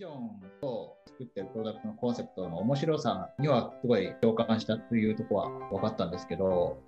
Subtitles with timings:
[0.00, 6.82] ジョンと作ってるプロダクトのコンセプトの面白さにはすごい共感したというところは分かったんですけど、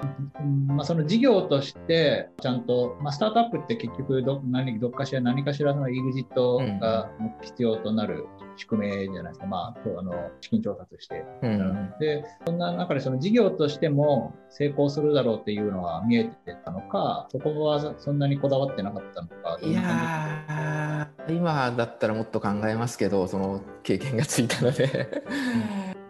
[0.67, 7.11] まあ、その事業としてちゃんと、まあ、スタートアップって結局ど何どっかしら何かしらの EXIT が
[7.43, 8.25] 必要となる
[8.57, 25.23] 仕組みじゃないですか、まあ、あの資金調達して、うん、でそんな中でその事業としても成功するだろうっていうのは見えてたのかそこはそんなにこだわってなかったのかいや今だったらもっと考えますけどその経験がついたので。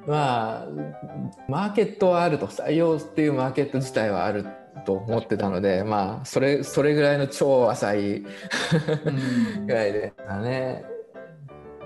[0.06, 0.68] まあ
[1.48, 4.46] マーケットはあると採用っていうマーケット自体はある
[4.84, 8.24] と思ってたのでまあそれそれぐらいの超浅い
[9.66, 10.12] ぐらいで
[10.42, 10.84] ね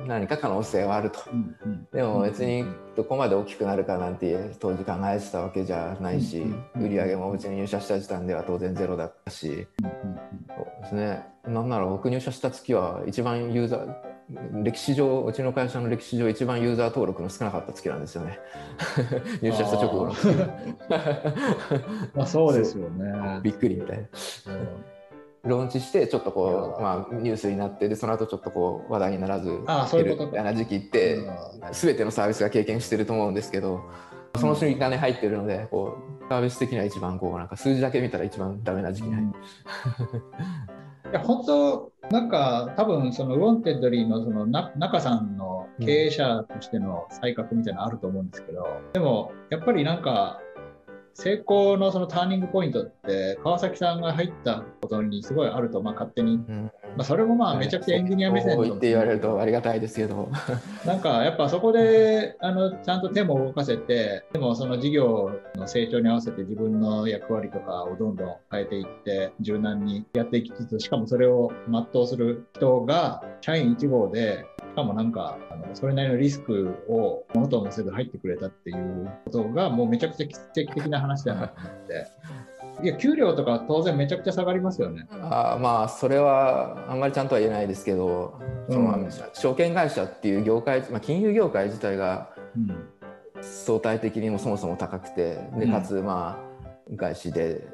[0.06, 2.64] 何か可能性はあると、うんうん、でも別に
[2.96, 6.44] どこまで大きくなるかなんて当時考えてたわけじゃないし、
[6.76, 9.66] 売り上げもうちに入社した時点では当然ゼロだったし、
[10.48, 11.26] そうですね。
[11.46, 14.16] なんなら僕入社した月は一番ユーザー
[14.64, 18.38] 歴史上うちの会社の歴史上一番ユーザー登録の少なかった月なんですよね。
[19.40, 20.28] 入社した直後の月。
[22.14, 23.40] まあそうですよね。
[23.42, 24.04] びっくりみたいな。
[25.46, 29.48] ローンチしてちょっとこう、まあ、ニュースになってでその後ちょっとこう話題にならず
[29.92, 31.20] 減るみたいな時期って
[31.72, 33.88] 全てのサービスが経験してると思うんですけど
[34.36, 39.30] その瞬間に入ってるのでこうサービス的には一番こうなんか数字だけ見たら一番ダメな時期に入る。
[41.12, 50.40] いや本当なんか多分その Wantedly のその仲さんの経営者としての才覚みたいなのあると思うんですけど、でもやっぱりなんか
[51.18, 60.28] 成功のそのターニングポイントって川崎さんが入ったことにすごいあると、まあ、勝手に、うん、まあ、それもまあめちゃくちゃエンジニア目線でって言われるとありがたいですけど。
[60.84, 74.44] なんかやっぱそこであのちゃんと手も動かせてでもその事業の成長に合わせて自分の役割とかをどんどん変えていって柔軟にやっていきつつしかもそれを全うする人が社員1号で
[74.76, 82.06] かもなんか、あのそれなりのリスクをものともせず入ってくれたっていうことが、もうめちゃくちゃ奇跡的な話だなと思って。
[82.82, 85.08] いや給料とか当然めちゃくちゃ下がりますよね。
[85.10, 88.38] あまあそれはあんまりちゃんとは言えないですけど、
[88.68, 92.28] その証券会社っていう業界、まあ、金融業界自体が
[93.40, 97.66] 相対的にもそもそも高くてでかつまあ外資で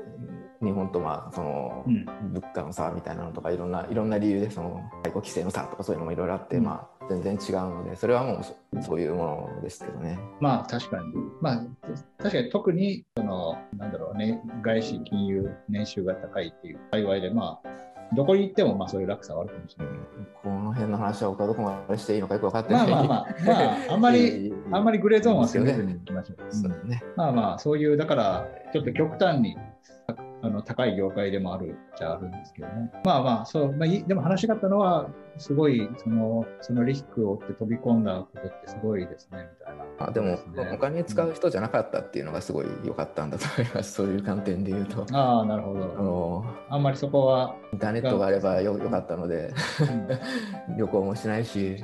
[0.62, 1.84] 日本とまあその
[2.32, 6.88] 物価の差みたいなのとかいろんないろんな理由でその解雇規制の差とかそういうのもいろいろあって、まあ
[7.20, 8.40] 全然違うのでそれはも
[8.72, 10.18] うそういうものですけどね。
[10.40, 11.04] まあ確かに
[11.40, 11.62] まあ
[12.18, 17.68] 確かに特にそのなんだろうね外資金融年収が高いっていう幸いでまあ
[18.14, 19.94] どこに行ってもまあそういう落差はあるかもしれない。
[20.42, 22.90] この辺の話はどこまでしていいのかよく分かってない。
[22.90, 26.54] まあまあまあ、まあ、あんまり、あんまりグレーゾーンは攻めずにいきましょう。
[26.54, 29.56] そうね、まあまあ、そういう、だから、ちょっと極端に
[30.42, 32.91] あの高い業界でもあるじゃあるんですけどね。
[33.04, 35.08] まあまあ、そう、まあ、でも話があったのは、
[35.38, 40.38] すごいそのそのリスクを負って飛び込んだことってすごいですねみたいな、あでも、
[40.75, 45.06] お金使う人じゃなかったっていうのがすごい良かったんだと思いますそういう観点で言うと。
[45.12, 45.84] ああなるほど。
[45.84, 49.54] あのあんまりそこはインターネットがあればよよかったので、
[50.69, 51.82] うん、 旅行もしないし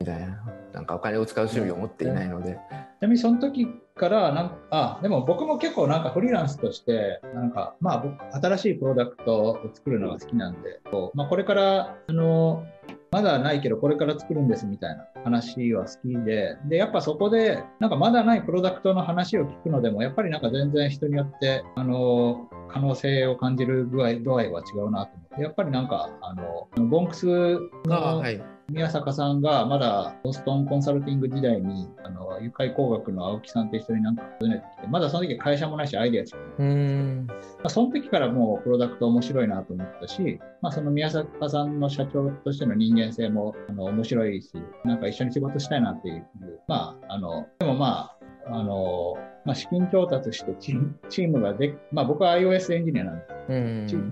[0.00, 0.44] みたいな。
[0.72, 3.66] なんかお金を使う趣味を持っていないので、ちなみにその時
[4.00, 10.80] からなんあでも僕も結構なんかフリーランスとしてなんかまあ僕新しいプロダクトを作るのが好きなんで
[11.14, 12.64] まあ、これからあの
[13.10, 28.42] まだないけどこれから作るんですみたいな話は好きででやっぱそこでなんかまだないプロダクトの話を聞くのでもやっぱりなんか全然人によってあの可能性を感じる具合度合いは違うなと思ってやっぱりなんかあのボンクスの、はい。
[28.70, 36.68] 宮坂さんがまだボストンコンサルティング時代にあの愉快工学の青木さんと一緒になんか訪ねてきてまだその時会社もないしアイデアしかない。
[36.68, 44.52] まあ、その時からもうプロダクト面白いなと思ったし、まあ、その宮坂さんの社長としての人間性もあの面白いし
[44.84, 46.26] なんか一緒に仕事したいなっていう。
[46.68, 48.16] まああのでもまあ
[48.46, 53.24] あのまあ、資金調達してチームがで、まあ、僕は iOS エンジニアなんで、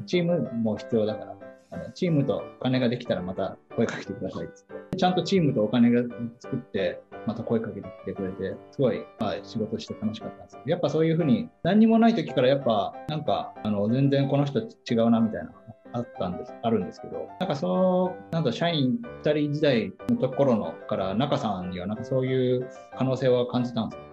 [0.06, 1.37] チームも必要だから、
[1.70, 4.96] あのチームとお金ができたらまた声かけてくださいっって。
[4.96, 6.02] ちゃんとチームとお金が
[6.40, 10.56] 作って、また声かけてきてくれて、すごい、まあ、仕事して楽しかったんです。
[10.56, 15.52] けど、やっぱそういうふうに、何にもない時からやっぱ、なんか、あの、全然この人違うなみたいな
[15.92, 24.08] あったんです、あるんですけど、なんかその、なんと社員2人時代のところのから中さんにはなんかそういう可能性は感じたんですか？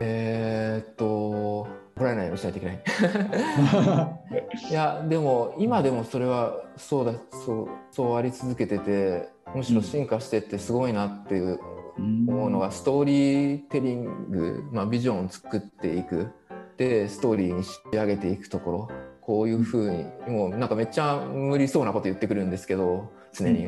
[0.00, 1.66] えー、っと、
[1.98, 2.78] 怒られないようにしないといけない。
[4.70, 11.58] いやでも今でもそれはそうだそうそうあり続けててむしろ進化してってすごいなっていう
[11.98, 16.28] 思うのがストーリーテリング、まあ、ビジョンを作っていく。
[16.76, 18.88] でストーリーに仕上げていくところ。
[19.20, 23.66] こういうふうにもうなんかめっちゃ無理そうなこと言ってくるんですけど常に、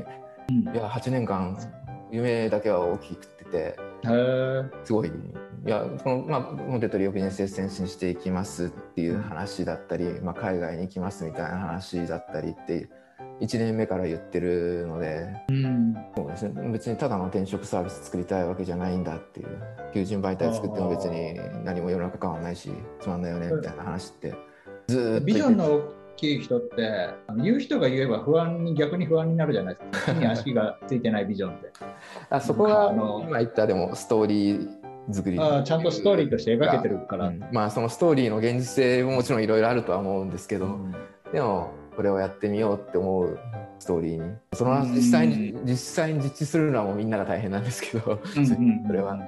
[0.48, 1.58] うん、いや8年間
[2.10, 3.89] 夢だけは大きくってて。
[4.84, 5.08] すごい。
[5.08, 12.88] いやその、まあ、モテトリをビジネスで先進していきますっていう話だったり、まあ、海外に行きますみたいな話だったりって
[13.40, 15.94] 1年目から言ってるのでうん。
[16.16, 19.48] そうですね、別にただの転職サービス作りたいわけじゃないんだっていう。
[19.92, 22.70] 求人媒体作っても別に何も世の中変わんないし
[23.00, 24.34] つまんないよねみたいな話って
[24.86, 30.12] ずーっとビジョンの大きい人って、あの言う人が言えば不安に、逆に不安になるじゃないですか。
[30.12, 31.70] 地に足がついてないビジョンって。
[32.28, 34.68] あそこがあの今言ったでもストーリー
[35.10, 35.38] 作り。
[35.38, 37.28] あーちゃんとストーリーとして描けてるから。
[37.28, 37.42] うん。
[37.52, 40.94] まあそのストーリーの現実性ももちろんいろいろあるとは思うんですけど、うん。
[41.32, 43.38] でもこれをやってみようって思う
[43.78, 44.32] ストーリーに。
[44.52, 48.84] その実際に実際に実地するのはもうみんなが大変なんですけど、うんうん。
[48.86, 49.18] それは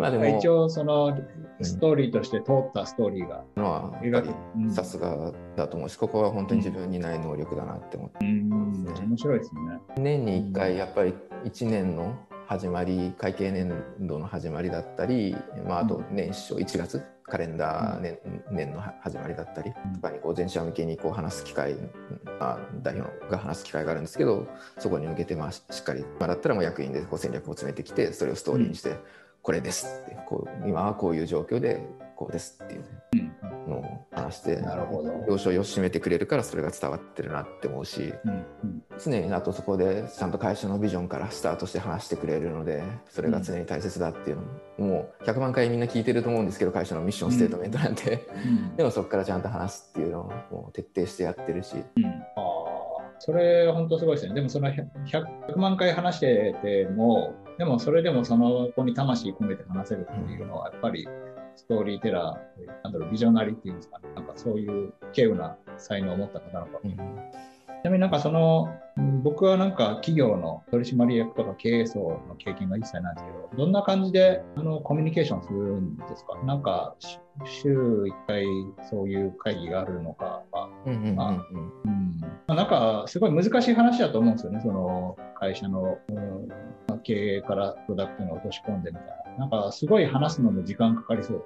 [0.00, 1.18] 今でも一応その
[1.62, 4.70] ストーリーとして通ったストーリーがのはやっぱ描けりうん。
[4.70, 8.84] さすがだと思うしここは本当に自分にない能力だなって思って、うん。
[8.84, 9.60] 面白いですね。
[9.98, 11.14] 年に1回やっぱり
[11.44, 15.36] 1年の始まり会計年度の始まりだったり、
[15.68, 17.00] まあ、あと年初1月
[17.30, 18.18] カレンダー年,、
[18.50, 21.76] 年の始まりだったりとかにこう全社向けにこう話す機会、
[22.40, 24.48] まあ、代表が話す機会があるんですけど
[24.78, 28.96] そこに向けてまあしっかり、まあ、だったらもう役員でこう戦略を詰めてきてそれをストーリーにして、
[29.42, 32.84] これですってこう今はこういう状況でこうですっていう
[33.68, 35.24] のを話してなるほど。
[35.26, 38.12] 了承をよしめてくれるからそれが伝わってるなって思うし。
[38.24, 38.82] うんうん。
[39.02, 48.76] 常にあとそこでちゃんと会社のビジョンからスタートして話してくれるのでそれが常に大切だっていうのも、もう100万回みんな聞いてると思うんですけど会社のミッションステートメントなんて、うん。
[48.76, 51.76] でもそこからちゃんと話すっていうのをもう徹底してやってるし、
[53.18, 54.34] それ本当すごいですね。
[54.34, 61.06] でもその 100, 100万回話してても、でもそれでもその子に魂込めて話せるっていうのはやっぱり
[61.56, 64.08] ストーリーテラー、なんだろう、ビジョナリーっていうんですかね。
[64.16, 66.90] なんかそういう稀有な才能を持った方なのかも。
[67.82, 71.98] ちなみになんかその、うん僕はなんか企業の取締役とか経営層
[72.28, 76.38] の経験が一切ないんですけど、どんな感じであのコミュニケーションするんですか？
[76.46, 78.46] なんかし週1回
[78.88, 80.70] そういう会議があるのかは。
[80.86, 81.46] うんうんうんあ
[81.84, 82.18] うん。
[82.20, 89.06] まあ、なんかすごい難しい話だと思うんですよね、その会社の、うんまあ経営からプロダクトに落とし込んでみたい
[89.38, 89.38] な。
[89.38, 91.44] なんかすごい話すのも時間かかりそう。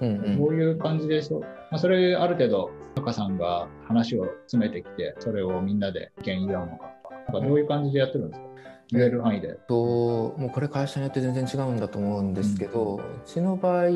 [0.00, 8.46] うんうんどういう感じでそう、まあ、それある程度、タカさんが話を詰めてきて、それをみんなで意見言い合うのかとか、なんかどういう感じでやってるんですか？
[8.92, 9.54] 言える範囲で。
[9.66, 13.86] ともうこれ会社によって全然違うんだと思うんですけど、うちの場合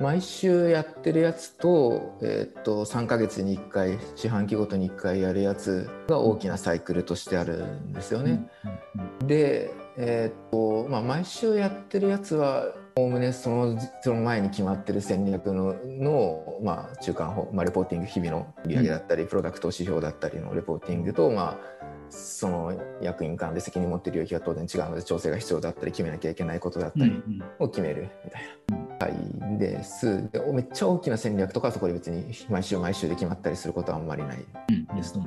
[0.00, 8.46] 毎週やってるやつと,、えーっと3ヶ月に1回四半期ごとに1回やるやつが大きなサイクルとしてあるんですよね。
[9.26, 10.50] で、えーっ
[10.84, 27.22] とまあ、毎週やってるやつはおおむねそのその前に決まってる戦略のの、まあ、中間報、まあ、レポーティング日々の売り上げだったり、プロダクト指標だったりのレポーティングと、まあ、その役員間で責任持ってる領域が当然違うので調整が必要だったり決めなきゃいけないことだったり
[27.58, 28.10] を決める。
[28.24, 28.42] みたい。
[28.72, 34.38] な会ですでめっちゃ大きな戦略とかはそこで別に毎週毎週で決まったりすることはあんまりない
[34.94, 35.20] ですと。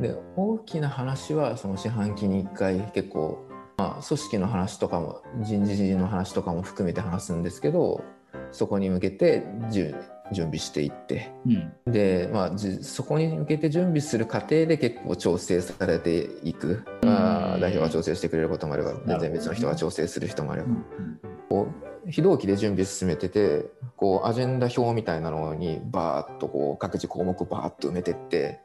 [0.00, 3.38] で大きな話はその四半期に1回結構、
[3.76, 8.02] まあ、組織の話とかも人事の話とかも含めて話すんですけど
[8.50, 9.94] そこに向けて準
[10.32, 11.30] 準備していって。
[11.46, 11.50] う
[11.88, 11.92] ん。
[11.92, 20.68] で、まあ、じそこに向けて準備する過程で結構調整されていく、まあ、代表が調整してくれることもあれば全然別の人が調整する人もあれば。
[21.48, 21.68] こ
[22.06, 23.66] う非同期で準備進めてて
[23.96, 28.60] こうアジェンダ表みたいなのにバーッとこう各自項目バーッと埋めてって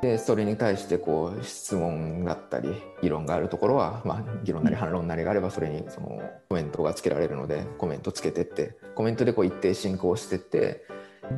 [0.00, 10.84] でそれに対してこう質問だったり議論があるところは、まあ、議論なり反論なりがあればそれにそのコメントがつけられるのでコメントつけてってコメントでこう一定進行してって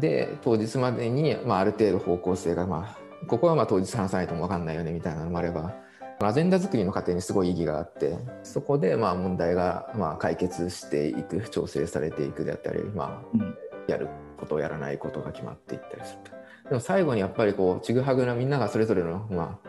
[0.01, 5.75] で当日までに、まあ、ある程度方向性が、まあ、ここはまあ当日話さないとも分かんないよねみたいなのもあれば
[6.21, 16.35] アジェンダ作りの過程にすごい意義があってそこでまあ問題がまあ解決していく調整されていくであったり、まあ、やることやらないことが決まっていったりすると。
[16.69, 19.69] でも最後にやっぱりこうちぐはぐなみんながそれぞれの、まあ、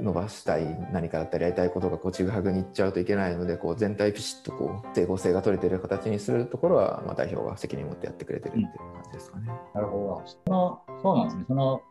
[0.00, 9.50] 伸ばしたい何かだったりやりたいことがこうちぐはぐにいっちゃうといけないのでこう全体ピシッとこう整合性が取れてる形にするところは、まあ、代表が責任を持ってやってくれてるっていう感じですかね。
[9.74, 10.22] なるほど。
[10.26, 11.44] そのそうなんですね。
[11.48, 11.82] その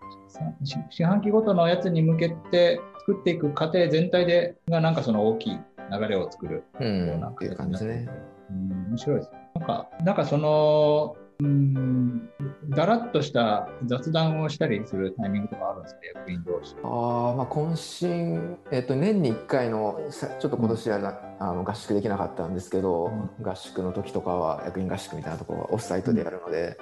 [0.89, 5.59] 四半期ごとのやつに向けて作っていく過程全体でがなんかその大きい
[5.91, 8.07] 流れを作るうんようなっていう感じですね。
[8.49, 9.37] うん面白いですね。
[9.55, 12.29] なんか、なんかその、うん、
[12.69, 16.75] だらっとした雑談をしたりするタイミングとかあるんですか、役員同士。
[16.83, 23.11] あーまあ懇親、えっと年に1回のさちょっと今年はな、あの合宿できなかったんですけど、
[23.41, 26.77] 合宿の時とかは役員合宿みたいなところはオフサイトでやるので、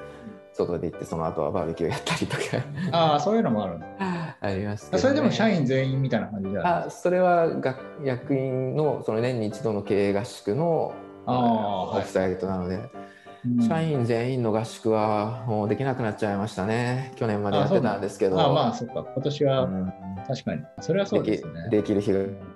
[0.54, 2.44] 外で行ってその後はバーベキューやったりとか。
[2.92, 3.92] ああ、そういうのもあるんです。
[4.44, 10.94] ありますね、それでも社員全員みたいな感じじゃないあそれはが役員のその年に一度の経営合宿の
[11.28, 12.90] オフサイトなので、うん
[13.68, 17.12] 社員全員の合宿はもうできなくなっちゃいましたね。
[17.16, 18.40] 去年までやってたんですけど。
[18.40, 19.06] あまあそっか。
[19.14, 19.94] 今年はうん。
[20.28, 20.64] 確かに。
[20.80, 21.70] それはそうですね。
[21.70, 22.12] できる日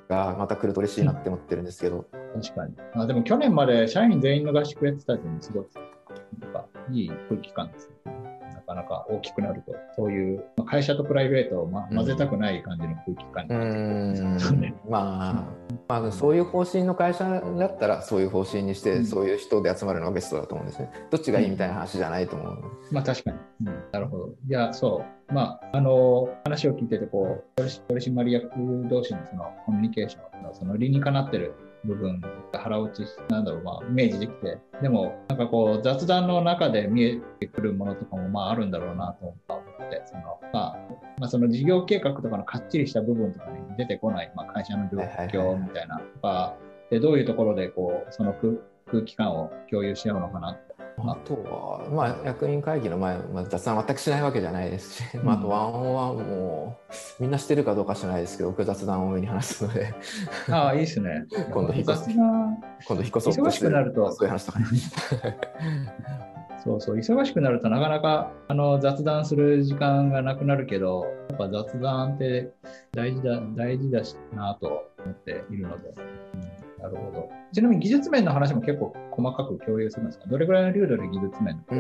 [0.08, 2.06] がまた来ると嬉しいなって思ってるんですけど、
[2.40, 2.74] 確かに。
[2.94, 5.66] あでも去年まで社員全員の合宿やってたっていうのもすごい
[6.40, 7.96] なんかいい空気感ですね。
[8.06, 8.35] な
[8.66, 11.96] かなか大きくなるとそういうまあ会社とプライベートを、ま、うん。
[11.96, 15.48] 混ぜたくない感じの空気感にうなってま
[15.90, 19.06] あ、まあそういう方針の会社だったらそういう方針にして、うん。
[19.06, 20.92] そういう人で集まるのがベストだと思うんですね。
[21.12, 24.30] どっちがいいみたいな話じゃないと思う、まあ確かに、うん、なるほど。
[24.48, 28.50] いや、そう、まあ、あの、話を聞いてて、こう、取取締役
[28.90, 31.54] 同士のそのコミュニケーションの、その理にかなってる
[31.86, 39.36] 部分が腹落ちし、なんだろう、まあ、イメージできて、でも、なんかこう、雑談の中で見えてくるものとかも、まあ、あるんだろうなと思
[39.86, 40.78] って、その、まあ、
[41.20, 46.56] まあ、その事業計画とかのかっちりした部分とかに出てこない、まあ、会社の状はいはいはい況みたいな、とか、
[46.90, 48.54] で、どういうところで、こう、その空
[48.88, 50.75] 空気感を共有し合うのかなって。
[50.98, 56.80] あとは、まあ、役員会議の前、まあ、雑談全くしないわけじゃないですし、まあ、あとワンオンワンも
[57.20, 59.94] みんなしてるかどうか知らないですけど僕雑談多めに話すので。
[60.50, 61.26] ああ、いいですね。
[61.52, 62.10] 今度引っ越す。
[62.10, 62.58] 今
[62.90, 64.12] 度引っ越そうと忙しくなると。
[64.12, 64.60] そういう話とか。
[64.60, 64.66] ね
[66.64, 72.52] そうそう、忙しくなるとなかなかあの雑談する時間がなくなるけど、やっぱ雑談って
[72.94, 77.30] 大事だ、大事だしなと思っているので、うんなるほど。
[77.54, 80.26] ちなみに技術面の話も結構細かく共有するんですか？
[80.28, 81.78] どれぐらいの流度で技術面うー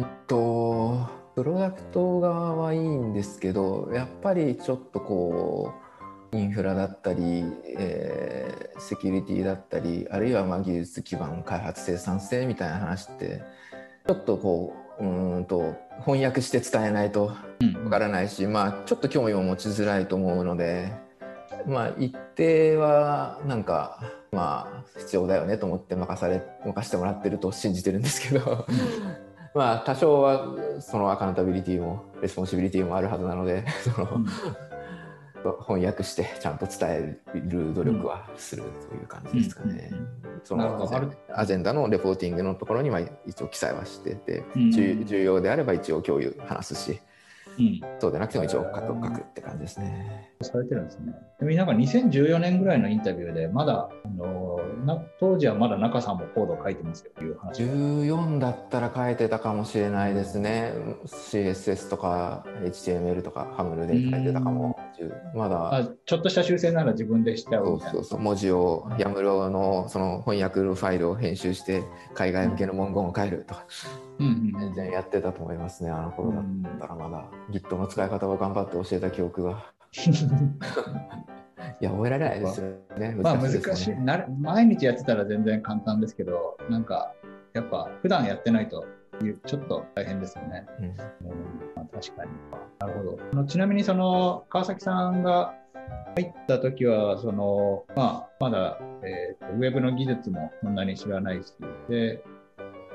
[0.00, 5.72] んとプロダクト側はいいんですけどやっぱりちょっとこ
[6.32, 7.44] うインフラだったり、
[7.78, 13.40] えーセキュリティだったりあるいはまあ技術基盤開発生産性みたいな話って
[14.06, 17.84] ちょっとこううーんと翻訳して伝えないとうん。
[17.84, 20.92] わからないし、まあ、ちょっと興味を持ちづらいと思うので、
[21.66, 24.00] まあ、一定はなんか、
[24.32, 28.66] まあ、必要だよねと思って任され任せてもらってると信じてるんですけど、
[29.54, 34.26] まあ多少はそのアカウンタビリティもレスポンシビリティもあるはずなのでそのうん。
[35.66, 39.90] 翻訳してちゃんと伝える努力はするという感じですかね。
[40.42, 40.82] その
[41.34, 44.70] アジェンダのレポーティングのところには一応記載はしてて、うん。
[44.70, 47.00] 重重要であれば一応共有話すし
[47.58, 47.80] うん。
[48.00, 50.33] そうでなくても一応書くって感じですね。
[50.44, 51.12] されてるんですね。
[51.40, 57.74] でもなんか2014年ぐらいのインタビューで、まだ、あのな当時はまだ中さんもコード書いてますよっていう話が。
[57.74, 60.72] 14だったら書いてたかもしれないですね。
[61.06, 64.78] CSS とか HTML とか HAML で書いてたかも。
[65.34, 67.80] まだあちょっとした修正なら自分でしちゃうそう。
[67.80, 71.82] そうそう文字を YAML のその翻訳のファイルを編集して
[72.14, 73.66] 海外向けの文言を変えるとか
[74.18, 76.44] うんうん全然やってたと思いますねあの頃だっ
[76.80, 79.72] たらまだ Git の使い方を頑張って教えた記憶が
[81.80, 82.66] いや覚えられないですよ
[82.98, 87.12] ねまあ難しいよねなる毎日やってたら全然簡単ですけど、なんか
[87.52, 88.84] やっぱ普段やってないと
[89.46, 90.66] ちょっと大変ですよね。
[90.78, 90.96] うんうん
[91.76, 92.30] まあ、確かに。
[92.80, 93.44] なるほど。
[93.44, 95.54] ちなみにその川崎さんが
[96.16, 101.54] 入った時はその、まあ、まだ、えーとウェブの技術もそんなに知らないし、
[101.88, 102.22] で、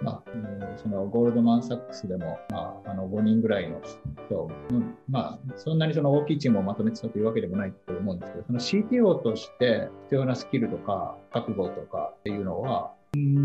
[0.01, 0.31] まあ、
[0.77, 3.81] そのゴールドマン・サックスでも、まあ、あの5人ぐらいの
[4.27, 12.99] 人、うんまあ、そんなにその大きいチームをまとめてたというわけでもないと思うんですけど、その CTO として必要なスキルとか覚悟とかっていうのは、うん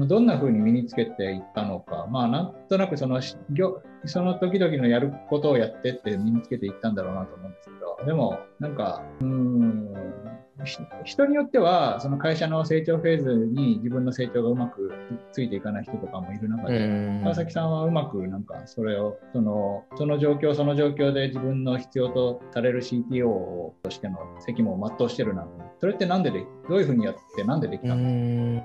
[0.07, 9.95] どんな風に身につけていったのか、まあ、なんとなくそのその時々のやることをやってって身につけていったんだろうなと思うんですけど、でも、なんか、うん、
[11.05, 14.93] 人によっては、その会社の成長フェーズに自分の成長がうまく
[15.33, 17.23] ついていかない人とかもいる中うで、ん。
[17.23, 25.45] 川崎さんはうまくなんかそれをそのその状況その状況で自分の必要とされる CTO としての責務を全うしてるな
[25.81, 28.63] それってなんででどういうふうにやってなんでできうたの、ん。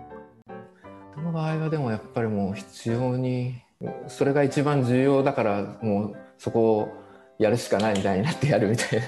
[1.15, 3.61] その場合はでもやっぱりもう必要に
[4.07, 7.08] それが一番重要だからもうそこを
[7.39, 9.05] やるしかないみたいになってやるみたいな。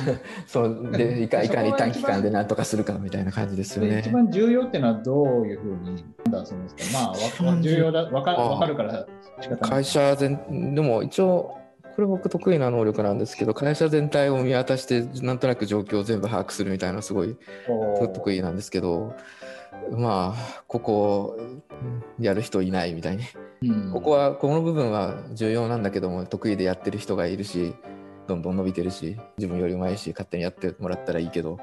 [0.48, 3.96] そのでいかいかに短期間で何とかするかみたいな感じですよね。
[3.96, 4.10] で一。
[4.10, 7.12] 番重要っていうのはどういうふうに判断するんですか？
[7.44, 8.50] まあ重要だわかああ。
[8.52, 9.06] わかるから
[9.60, 11.54] 会社全でも一応
[11.94, 17.36] これ僕得意な能力なんですけど会社全体を見渡してなんとなく状況を全部把握するみたいなすごい
[18.14, 19.14] 得意なんですけど
[19.90, 21.62] まあここうん
[22.18, 23.24] やる人いないみたいに。
[23.62, 23.92] うん。
[23.92, 27.74] ここはこの部分は重要なんだけども得意でやってる人がいるし
[28.26, 31.58] どんどん伸びてるし自分よりうまいし勝手にやってもらったらいいけど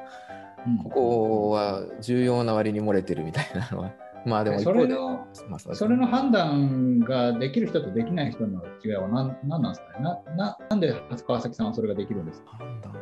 [0.66, 0.78] うん。
[0.78, 3.92] ここは重要な割に漏れてるみたいなのは
[4.26, 10.04] まあでも一それのまあそそれの判断ができる人とできない人の違いは何何なんですかね？
[10.04, 10.94] なななんで
[11.28, 12.96] 川崎さんはそれができるんですか、判断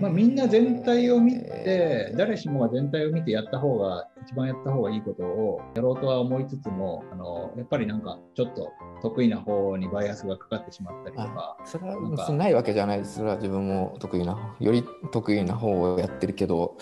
[0.00, 8.70] まあ、みんな全体を見て誰しもが全体を見てやった方が一番やった方がいいことをやろうとは思いつつもあのやっぱりなんかちょっと
[9.02, 11.56] 得意な方にバイアスがかかってしまったりとか。
[11.64, 13.16] それはないわけじゃないです。
[13.16, 16.76] それは自分も得意な、より得意な方をやってるけど、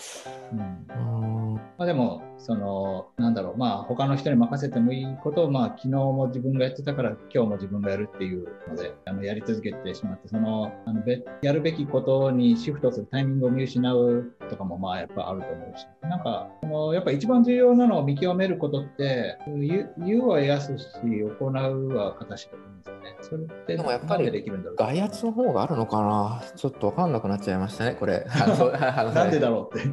[0.51, 1.55] うん。
[1.77, 23.15] まあ、でも、その、なんだろう、まあ、他の人に任せてもいいことを、まあ、昨日も自分がやってたから、今日も自分がやるっていうので、あのやり続けてしまって、その、あのべやるべきことにシフトするタイミングを見失うとかも、まあ、やっぱあると思うし、なんか、そのやっぱ一番重要なのを見極めることって、言うはやすし、行うは形だと思うんですよね。
[23.21, 24.77] それって、でもやっぱりでできるんだろう？
[24.77, 26.43] 外圧の方があるのかな？
[26.55, 28.25] ちょっと分かんなくなっちゃいましたね、これ。
[29.13, 29.87] なんでだろうって。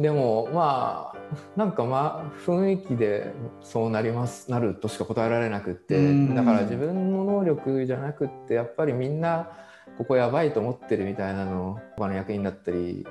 [0.00, 1.16] でもまあ
[1.56, 9.50] なんかまあ雰囲気でそうなりますなるとしか答えられなくってうんだから自分の能力じゃなくってやっぱりみんな
[9.96, 13.06] ここやばいと思ってるみたいなのを他の役員だったり、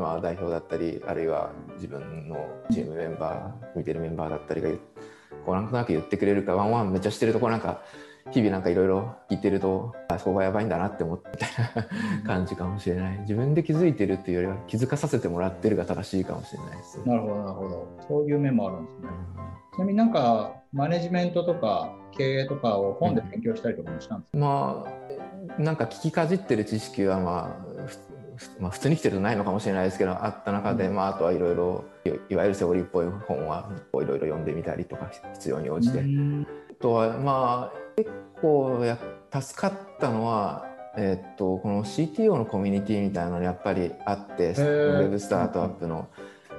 [0.00, 2.36] まあ、代表だったりあるいは自分の
[2.70, 4.70] チームメンバー見てるメンバーだったりが
[5.44, 7.82] こうなんとなく言ってくれるかワンワンめっちゃしてるとこなんか
[8.30, 17.00] 日々なんかいろいろ聞いてるとあそこがやばいんだなって思ってみたいな感じかもしれない自分で気づいてるっていうよりは気づかさせてもらってるが正しいかもしれないです。
[17.06, 17.98] なるほど、なるほど。
[18.06, 19.08] そういう面もあるんですね。
[19.74, 25.00] ちなみになんか、マネジメントとか経営とかを本で勉強したりとかもしたんですか、まあ
[25.58, 27.66] なんか聞きかじってる知識はま
[28.58, 30.94] まあ、普通に生きてるとないのかもしれないですけどあった中で、うん。
[30.94, 35.98] まあ、あとはいろいろいいわゆるセオリーっぽい本はいろいろ読んでみたりとか必要に応じて。
[35.98, 36.46] うん。
[36.70, 38.98] あとはまあ結構や
[39.40, 40.66] 助かったのは、
[40.96, 45.00] えっとこの CTO のコミュニティみたいなのやっぱりあってウー。
[45.00, 46.08] ェブスタートアップの。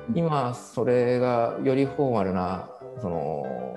[0.09, 0.17] うん。
[0.17, 2.69] 今それがよりフォーマルな
[3.01, 3.71] その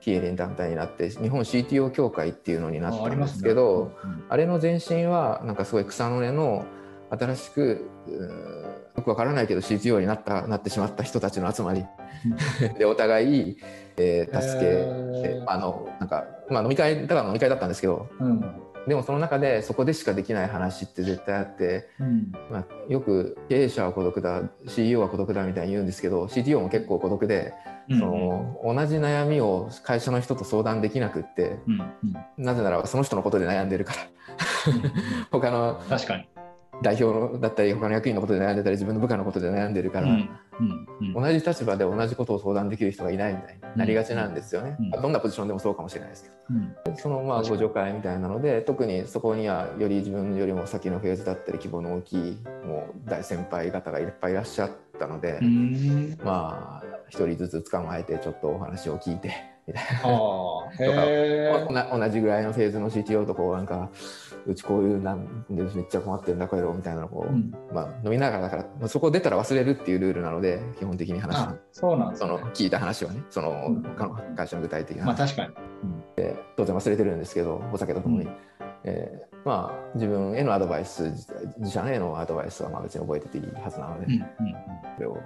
[0.00, 3.92] 非営利団体になって日本 CTO 協会っていうのになったんですけど
[4.28, 6.64] あ,、れの前身はなんかすごい草の根の
[7.10, 7.88] 新しく
[8.96, 11.84] よくわからないけど CTO になったなってしまった人たちの集まり。
[12.78, 13.58] でお互い、
[13.96, 15.22] えー助けへー。
[15.22, 18.40] てあのなんか、まあ、飲み会だから飲み会だったんですけどうん。
[18.86, 22.32] でもその中でそこでしかできない話って絶対あって、うん。
[22.50, 27.52] まあ、よく経営者は孤独だ CEO は孤独だみたいに言うんですけど CTO も結構孤独で、
[27.90, 27.98] うん。
[27.98, 31.80] その同じ悩みを会社の人と相談できなくってうん。
[32.38, 32.44] うん。
[32.44, 33.98] なぜならばその人のことで悩んでるから。
[35.30, 36.28] 他の確かに。
[36.82, 41.12] 代表だったり他の役員のことで悩んでたり自分の部下のことで悩んでるから、うんうんうん。
[41.12, 46.36] 同じ立場で同じことを相談できる人がいないみたいになりがちなんですよね、うんどんなポジションでもそうかもしれないですけど。
[46.50, 46.96] うん。
[46.96, 56.18] そのまあ互助会みたいなので特にそこにはより自分よりも先のフェーズだったり規模の大きいもう大先輩方がいっぱいいらっしゃったので、うん。
[56.24, 59.84] まあ一人ずつ捕まえてちょっとお話を聞いてみたい。
[60.02, 63.90] なおな同じぐらいのフェーズの CTO とこうなんか
[64.46, 67.52] うちこういうなんでめっちゃ困ってるんだこれをみたいなのをこう、うん。
[67.72, 72.18] まあ、飲みながらだから、まあ、そこ出たら忘れるっていうルールなので基本的に話そうなんね。
[72.18, 73.22] その聞いた話はね。
[73.30, 75.06] そのうの会社の具体的な話。
[75.06, 75.52] まあ確かに。
[76.56, 78.36] 当然忘れてるんですけどお酒とともに、うん。
[78.84, 84.26] えーまあ自分へのアドバイス自自社へのアドバイスはまあ別に覚えてていいはずなので、うんうんうん。
[84.96, 85.18] それを、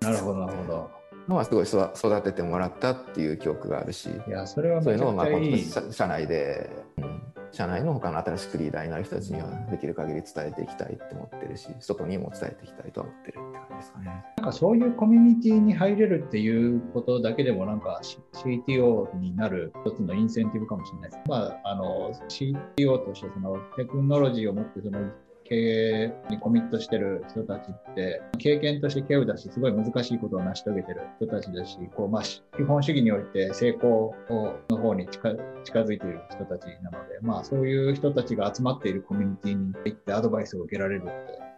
[0.00, 0.99] なるほど、なるほど。
[1.34, 5.26] まあ、すごい育育ててもらったっていう記憶があるしいや、それはそういうのをまあ。
[5.26, 7.20] 社社内で、うん
[7.52, 14.24] 社内の他の新しくリーダーになる人たちにはできる限り伝えていきたいって思ってるし外にも伝えていきたいとは思ってるって感じですかね。
[14.36, 18.00] なんかそういうコミュニティに入れるっていうことだけでも、なんか
[18.34, 21.22] CTO になる一つのインセンティブかもしれないです。
[21.28, 25.10] まあ、あの CTO としてそのテクノロジーを持ってその
[25.50, 41.10] 経営にコミットしてる人たちって、経験として経由だし、すごい難しいことを成し遂げてる人たちだし、こうまあ、基本主義において成功の方に近づいている人たちなので、まあ、そういう人たちが集まっているコミュニティに行ってアドバイスを受けられるって、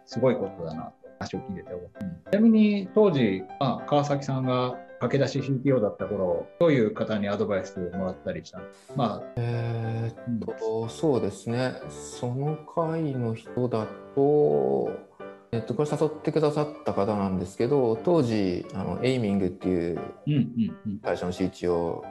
[0.05, 1.03] すごいことだなと。
[1.19, 1.99] 話を聞いてて思って、
[2.31, 8.61] ちなみに当時、まあ、川崎さんが駆け出し CTO だった頃、どういう方にアドバイスもらったりした
[8.95, 10.39] まあ、えーうん。
[10.39, 11.75] とそうですね。
[11.89, 14.91] その会の人だと、
[15.51, 20.99] えっと、これ誘ってくださった方なんですけど当時あのエイミングっていううんうんうん。
[20.99, 22.05] 会社の CTO を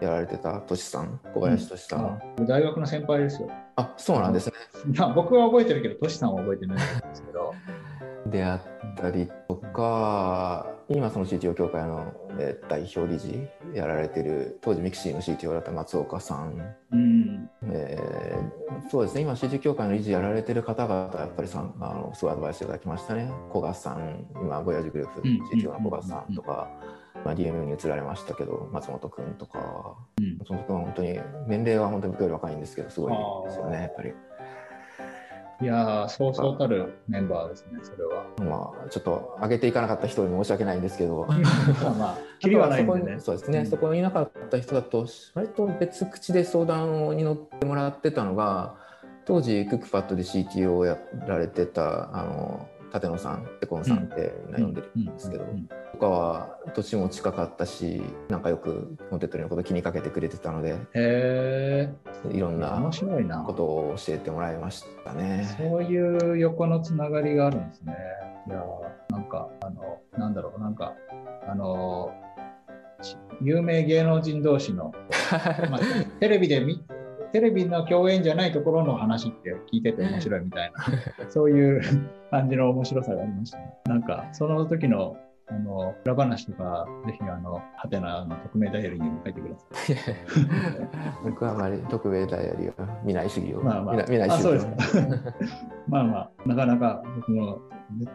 [0.00, 3.48] やられてたトシさん小林トシさん、あ大学の先輩ですよ。
[3.76, 4.54] あそうなんですね。
[4.96, 7.54] まあ、僕は覚えてるけど、トシさんは覚えてないんですけど。
[8.26, 17.50] であったりとか今その CTO 協会の、えー代表理事やられてる当時 mixi の CTO だった松岡さん、うん。
[17.70, 23.30] えーそうですね今 CTO 協会の理事やられてる方々やっぱりさんあのすごいアドバイスいただきましたね。
[23.50, 26.68] 小賀さん今 VOYAGE GROUP うん CTO の古賀さんとか、
[27.24, 30.38] まあ、 DMM に移られましたけど松本君とか、うん。
[30.38, 33.12] 松本君は本当に年齢は本当に僕より若いんですけどすごい
[33.48, 34.12] ですよねやっぱり。
[35.62, 38.24] いやー、そうそうたるメンバーですね、それは。
[38.40, 41.24] まあ、ちょっと上げていかなかった人に申し訳ないんですけど、
[41.82, 43.20] まあまあ、キリはないんでね。
[43.20, 48.74] そうですね、うんそこにいなかった人だと割と別口で相談に乗ってもらってたのが
[49.24, 55.44] 当時クックパッドで CTO をやられてたあの立野さんテコンさんってみんな呼んでるんですけど、
[55.92, 61.92] とかは年も近かったしなんかよくコンテントのこと気にかけてくれてたのでへ
[62.30, 65.54] いろんな面白いなことを教えてもらいましたね。
[65.58, 67.94] そういう横のつながりがあるんですね。
[68.48, 70.94] いやーなんか、あの、なんだろう、なんか、
[71.46, 72.10] あの、
[73.02, 74.92] し有名芸能人同士の、
[75.70, 75.80] まあ、
[76.18, 76.82] テレビで見、
[77.32, 81.80] テレビの共演じゃないところの話って聞いてて面白いみたいな、そういう
[82.30, 83.74] 感じの面白さがありましたね。
[83.86, 85.16] なんか、その時の、
[85.48, 89.96] あの、裏話とか、ぜひ、あの、はてなの匿名ダイアリーにも書いてください。
[91.30, 94.68] 僕はあまり匿名ダイアリーは見ない主義を、まあまあ見ないすか。
[95.88, 97.60] まあまあ、なかなか僕も、
[97.98, 98.06] ね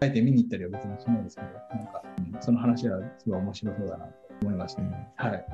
[0.00, 4.82] あえて見に行ったりは別にしないですけど、なんか、うんその話はすごい面白そうだなと思いました。
[5.16, 5.46] はい。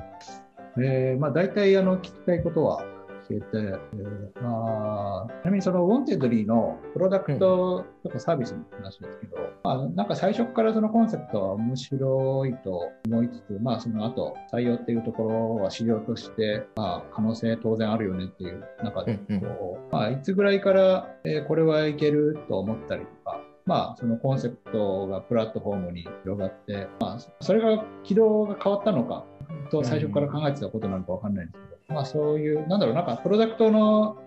[0.77, 2.90] えー、まあ大体あの聞きたいことは聞
[3.39, 19.41] けて、えーまあ、ちなみにその Wantedly のプロダクトとかサービスの話ですけど、まあなんか最初からそのコンセプトは面白いと思いつつ、まあその後採用っていうところは市場として、まあ可能性当然あるよねっていう中で、うんうん。
[19.41, 29.25] こうまあいつぐらいから、えーこれはいけると思ったりとか、まあ、そのコンセプトがプラットフォームに広がって、まあ、それが軌道が変わったのか
[29.69, 34.17] と最初から考えてたことなのかわかんないんですけど、まあそういう、なんだろう、なんかプロダクトの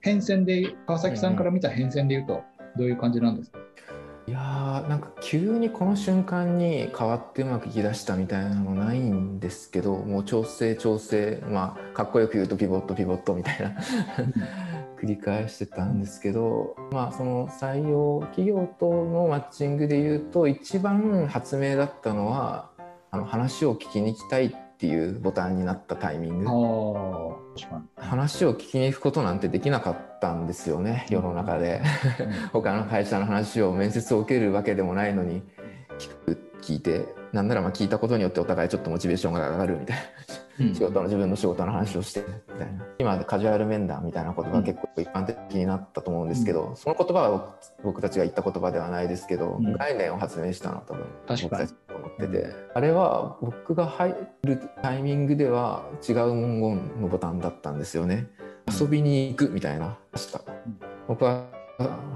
[0.00, 2.42] 変遷で、川崎さんから見た変遷で言うと、
[2.76, 3.58] どういう感じなんですか、
[4.26, 13.76] いやーなんか急にこの瞬間に変わってうまくいきだしたみたいなのないんですけどもう調整調整まあかっこよく言うとピボットピボットみたいな
[14.98, 22.70] 繰り返してたんですけどまあその採用企業とのマッチングで言うと一番発明だったのは
[23.10, 26.44] あの話を聞きに行きたいっていうボタンになったタイミング。
[27.96, 31.80] 話を聞きに行くことなんてできなかったんですよね世の中で。
[32.52, 35.42] 他の会社の話を面接を受けるわけでもないのに
[35.98, 42.84] 聞く聞いてなんならまあ聞いたことによってお互いちょっとモチベーションが上がるみたいなうん仕事の自分の仕事の話をしてみたいな。
[42.98, 49.72] 今カジュアル面談みたいな言葉が結構一般的になったと思うんですけど、その言葉は僕たちが言った言葉ではないですけど、うん。
[49.74, 51.48] 概念を発明したのは多分確かに。
[51.50, 54.14] 僕たちと思ってて、あれは僕が入
[54.44, 58.28] るタイミングでは違う文言のボタンだったんですよね。
[58.80, 59.98] 遊びに行くみたいな。
[61.08, 61.46] 僕は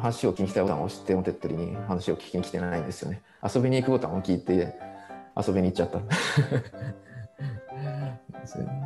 [0.01, 3.23] 話を聞きに来たボタンを押してモテットリに話を聞きに来てないんですよね。
[3.43, 4.75] 遊びに行くボタンを聞いて
[5.37, 6.01] 遊びに行っちゃった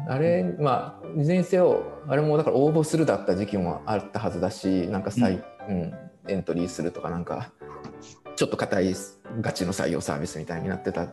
[0.09, 5.95] あれまあいずれにせよあれもだから応募するだった時期もあったはずだしなんか再、うん。
[6.29, 7.51] エントリーするとかなんか
[8.37, 8.95] ちょっと硬い
[9.41, 11.09] ガチの採用サービスみたいになってた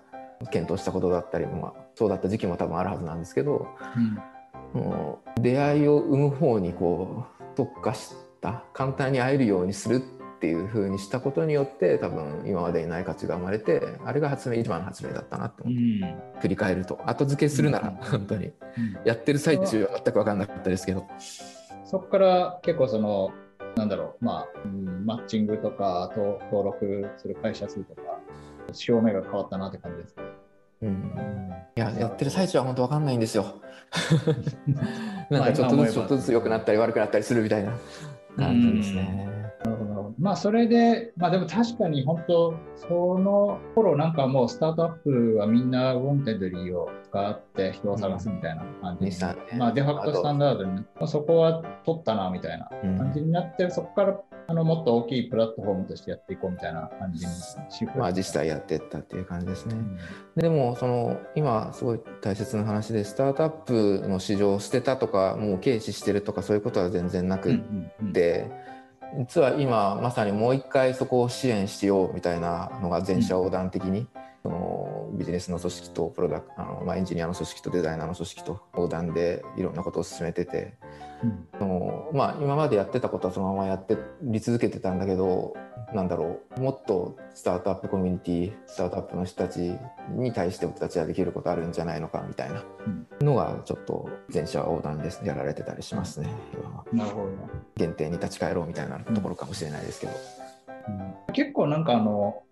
[0.52, 3.68] 検討したことだったりも、まあ、そうだった時期も多分あるはずなんですけど
[4.76, 5.16] うん。
[5.42, 16.40] 出会いを生む方にこう特化した簡単に会えるようにするっていう風にしたことによって多分今までにない価値が生まれてあれが発明一番の発明だったなとう思ってん。
[16.42, 17.00] 振り返ると。
[17.06, 17.96] 後付けするならうん。
[17.96, 18.46] 本当に。
[18.48, 18.54] うん。
[19.06, 21.06] やってる最中は全く分かんなかったですけど。
[21.86, 23.32] そこから結構その、
[23.76, 28.02] なんだろう、まあ、うんマッチングとか、と登録する会社数とか、
[28.72, 30.16] 潮目が変わったなって感じです。
[30.82, 31.12] うん。
[31.76, 33.46] いややってる最中は本当分かんないんですよ。
[35.30, 37.74] なんかちょっとずつちょっとずつ良くなったり悪くなったりするみたいな
[38.38, 39.39] 感じですね。
[40.18, 49.40] まあ、それで、まあでも確かに本当、その頃なんかもうスタートアップはみんな Wantedly を使って人を探すみたいな感じに、でしたね。
[49.58, 54.20] まあデファクトスタンダードに、まあ、そこは取ったなみたいな感じになって、そこから
[54.50, 57.32] あのもっと大きいプラットフォームとしてやっていこうみたいな感じに
[57.96, 59.76] まあ実際やってったっていう感じですね。
[59.76, 59.98] うん。
[60.36, 68.50] でもその今すごい大切な話でスタートアップの市場を捨てたとかもう軽視してるとかそういうことは全然なくっうんうんて、
[69.18, 74.08] 実は今まさにもう一回そこを支援しようみたいなのが全社横断的に、
[74.44, 80.78] そのビジネスの組織とプロダクあの、まあ、エンジニアの組織とデザイナーの組織と横断でいろんなことを進めてて。
[81.24, 81.48] うん。
[81.60, 85.54] その、まあ、今までやってたことはそのままやってり続けてたんだけど
[85.94, 86.62] なんだろう。
[86.62, 89.76] もっとスタートアップコミュニティスタートアップの人たち
[90.12, 92.64] に対して僕たちはできることあるんじゃないのかみたいな。
[93.22, 96.30] のがちょっと全社横断でやられてたりしますね。
[96.54, 97.30] 今はなるほど。
[97.76, 100.14] 限定に立ち返ろうみたいなところかもしれないですけど。
[101.28, 101.34] うん。
[101.34, 102.44] 結構なんかあの、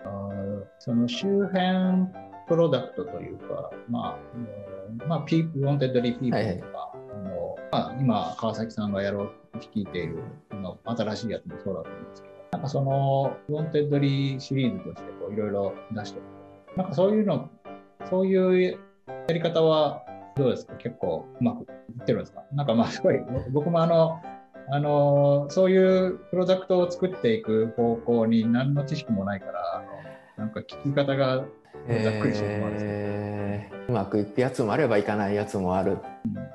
[0.80, 2.08] その周辺
[2.48, 4.18] プロダクトというか、ま
[5.02, 10.20] あ、まあ、ピープ、 Wantedly People とか、はいはい、あのまあ、今、川崎さんがやろうと率いている
[10.52, 16.26] の新しいやつもそうだと思うんですけど、なんかその、 Wantedly シリーズとしてこういろいろ出してる。
[16.78, 17.50] なんかそういうの、
[18.10, 20.04] そういうやり方は
[20.38, 20.74] どうですか？
[20.76, 21.66] 結構うまくい
[22.02, 22.44] ってるんですか？
[22.54, 23.20] なんかまあすごい、
[23.52, 24.22] 僕もあの、
[24.70, 29.84] あのそういうプロダクトを作っていく方向に何の知識もないから
[30.38, 31.48] なんか聞き方がざっ
[32.22, 35.98] くりしてます、えー、うまくいくやつもあればいかないやつもある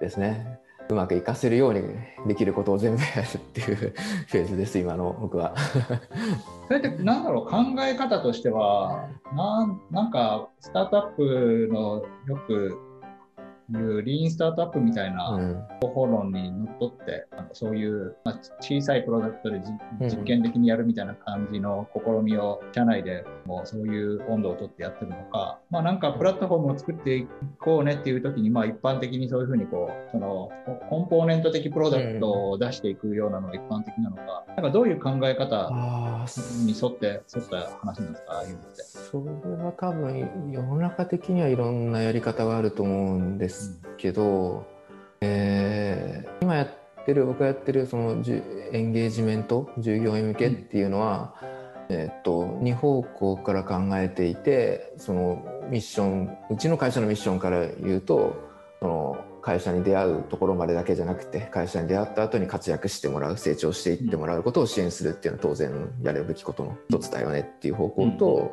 [0.01, 1.83] ですね、うん、うまくいかせるように
[2.27, 5.55] できることを全部やるっていうフェーズです今の僕は。
[6.69, 7.51] それってなんだろう？
[7.51, 12.79] 考え方としてはなんなんかスタートアップのよく
[13.79, 15.39] いうリーンスタートアップみたいな
[15.81, 19.61] 方法論にのっとって、うん、そういう、まあ、小さいプロダクトで
[20.01, 27.27] 実験的にやるみたいな感じの試みを社内でもうそういう温度をとってやってるのか、まあ、なんかプラットフォームを作ってい
[27.59, 30.51] こうねっていう時に、まあ、一般的にそういうふうにこうその
[30.89, 35.71] コンポーネント的プロダクトを出していくようなのが一般的なのか、なんかどういう考え方
[36.65, 38.83] に沿って沿った話なんですか、ああいうのって。
[38.83, 43.62] それは多分世の中的にはいろんなやり方があると思うんです
[43.97, 44.67] けど、
[45.21, 48.23] えー、今やってる僕がやってるその
[48.73, 51.35] エンゲージメント従業員向けっていうのは、
[51.89, 58.37] うん、えー、っと2方向から考えていてそのミッションうちの会社のミッションから言うと
[58.81, 68.53] その会社に出会うところまでだけじゃなくて会社に出会った後に活躍してもらう成長していってもらうことを支援するっていうのは当然やるべきことの一つだよねっていう方向と。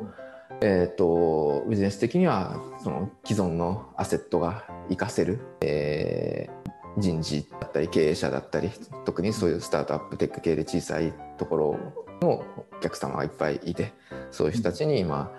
[0.62, 8.70] えーと、ビジネス的にはその既存のアセットが活かせる、えー、人事だったり経営者だったり
[9.06, 11.78] 特にそういうスタートアップテック系で小さいところ
[12.20, 12.44] の
[12.78, 13.92] お客様がいっぱいいて
[14.30, 15.32] そういう人たちに今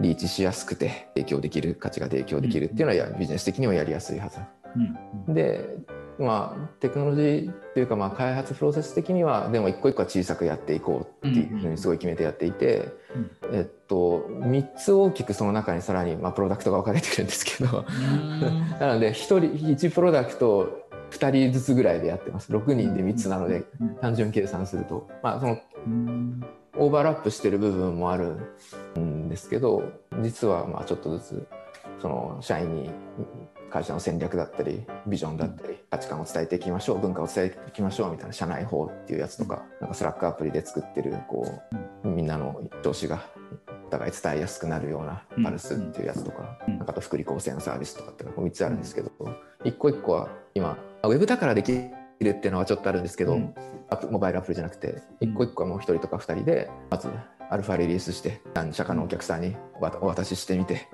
[0.00, 4.38] リーチしやすくて提供できる価値が提供できるっていうのはビジネス的にはやりやすいはず。
[5.28, 5.76] で
[6.18, 17.84] まあ、テクノロジーっていうか、まあ、開発プロセス的にはでも一個一個は小さくやっていこうっていうふうにすごい決めてやっていて、うん、えっと、3つ大きくその中にさらに、まあ、プロダクトが分かれてるんですけど。
[18.80, 22.52] なので1人1プロダクト2人ずつぐらいでやってます。
[22.52, 23.64] 6人で3つなので
[24.00, 25.58] 単純計算すると、まあ、その
[26.76, 28.36] オーバーラップしてる部分もある
[28.98, 29.82] んですけど
[30.22, 31.46] 実はまあちょっとずつ
[32.00, 32.90] その社員に
[33.70, 41.46] 会社の戦略だったりビジョンだったり価値観を伝えていきましょう文化を伝えていきましょうみたいな社内法っていうやつとかなんかスラックアプリで作ってるこ
[42.04, 43.22] うみんなの上司が
[43.67, 49.10] お互い伝えやすくなるようなパルスっていうやつとか、なんかと福利厚生のサービスとかってこう3つあるんですけど、
[49.64, 53.54] 一個一個は今ウェブだからできるっていうのはちょっとあるんですけど、うん、
[54.10, 57.08] モバイルアプリじゃなくて一個一個はもう1人とか2人でまず
[57.50, 60.88] アルファリリースして何社かのお客さんにお渡ししてみて、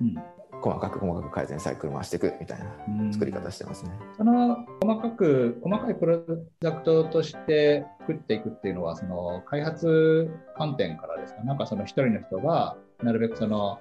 [0.00, 0.14] うん、
[0.62, 3.90] 細かく細かく改善サイクル回していくみたいな作り方してますね。
[4.16, 6.20] その細かく細かいプロ
[6.60, 13.80] ダクトとして作っていくっていうのはその開発観点からですかなんかその一人の人がなるべくその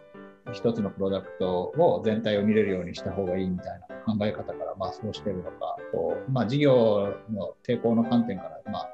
[0.53, 8.89] 一つのプロダクトを全体を見れるようにした方がいいみたいな考え方からまあそうしてるのかこう、まあ、事業の抵抗の観点からまあ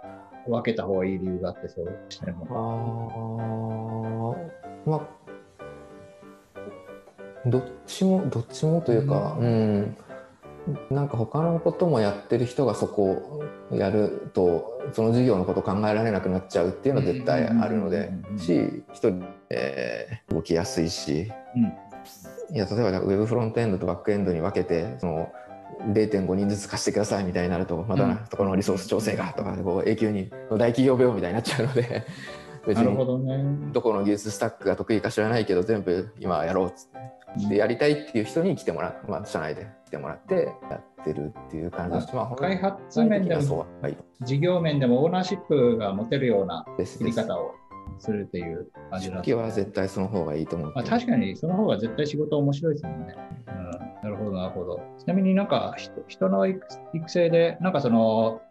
[0.47, 2.54] 分けた方がいい理由があってそうしてるのか。
[4.88, 5.17] あまあ
[7.50, 9.98] どっちもどっちもというか、うん、
[10.90, 25.32] なんか他のこともやってる人がそこをやるとその授業のこと考えられなくなっちゃうっていうのは絶対あるのでし一人、えー、動きやすいし、うん、いや例えばウェブフロントエンドとバックエンドに分けてその
[25.92, 32.06] 0.5人ずつ貸してくださいみたいになるとまたそこのリソース調整がとかこう永久に大企業病みたいになっちゃうので
[32.66, 36.98] 別にどこの技術スタックが得意か知らないけど全部今やろうっつって
[37.50, 42.00] でやりたいっていう人に来てもらう、まあ、社内で来てもらってやってるっていう感じ。
[42.00, 47.54] です、まあ、開発面でも、はい、事業面でもオーナーシップが持てるような作り方を
[48.00, 53.15] するっていう感じなんです、ね、は絶対その方がいいと思う、まあ、確かにその方が絶対仕事面白いですもんね、
[53.47, 53.71] うん、
[54.04, 54.82] なるほどなるほど。
[54.97, 55.76] ちなみになんか
[56.08, 56.62] 人の育
[57.08, 58.41] 成でなんかその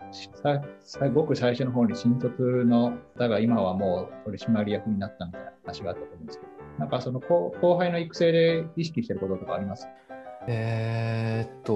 [1.13, 9.87] ごく最初の方に新卒の方が今はもう取締役になったみたいな話があったと思うんですけど、なんかその後後輩の育成で意識してることとかあります？
[10.49, 11.73] えー、っと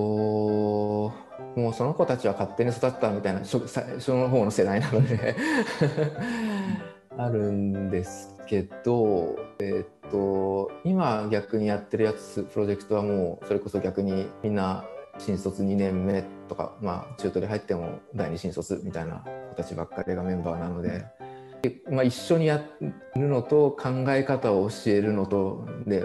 [1.57, 3.61] もうその子たちは勝手に育ったみたいな最
[3.97, 5.35] 初の方の世代なので
[7.19, 14.85] あるんですけど、えー、っと今逆にやってるやつプロジェクトはもうそれこそ逆にみんな
[15.19, 21.05] 新卒2年目とか、まあ、中途で入っても第二新卒みたいな子たちばっかりがメンバーなので。
[21.91, 22.65] まあ、一緒にや
[23.17, 26.05] るのと考え方を教えるのとで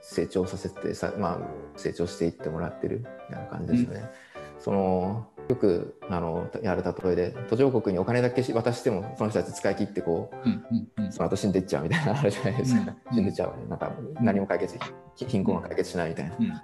[0.00, 4.10] 成長させてさ、まあ、成長していってもらってるみたいな感じですね。
[4.56, 10.64] うん、そのよくあのやる例えで途上国にお金だけ渡してもその人たち使い切ってこう、うん
[10.98, 14.76] うんうん、その後死んでいっちゃうみたいなのあるじゃないですか、うんうん、死んでっちゃうなんか何も解決
[15.16, 16.62] 貧困が解決しないみたいな。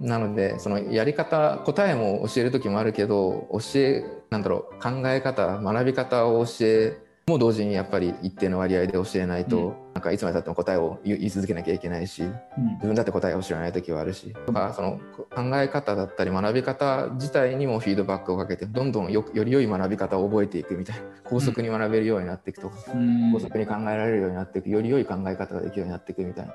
[0.00, 12.32] なのでそのやり方答えも教える時もあるけど教えなんだろう考え方学び方を教えも同時にやっぱり一定の割合で教えないと、うん、なんかいつまでたっても答えを言い続けなきゃいけないし、うん、
[12.74, 15.00] 自分だって答えを知らない時はあるし、とかその
[15.34, 26.54] 考え方だったり学び方自体にもフィードバックをかけてどんどんよより良い学び方を覚えていくみたいな高速に学べるようになっていくとか、うん、高速に考えられるようになっていくより良い考え方ができるようになっていくみたいな